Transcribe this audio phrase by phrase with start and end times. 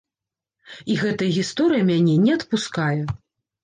[0.93, 2.93] І гэтая гісторыя мяне не адпускае.